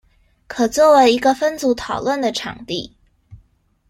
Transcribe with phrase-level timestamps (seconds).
[0.47, 2.95] 可作為一個分組討論的場地